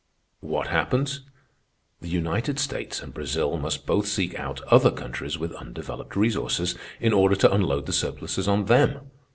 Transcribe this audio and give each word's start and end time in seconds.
"What 0.39 0.65
happens? 0.65 1.21
The 1.99 2.07
United 2.09 2.57
States 2.57 3.03
and 3.03 3.13
Brazil 3.13 3.57
must 3.57 3.85
both 3.85 4.07
seek 4.07 4.33
out 4.33 4.59
other 4.63 4.89
countries 4.89 5.37
with 5.37 5.53
undeveloped 5.53 6.15
resources, 6.15 6.73
in 6.99 7.13
order 7.13 7.35
to 7.35 7.53
unload 7.53 7.85
the 7.85 7.93
surpluses 7.93 8.47
on 8.47 8.65
them. 8.65 9.11